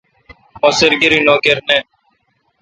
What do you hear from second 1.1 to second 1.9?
نوکر نہ۔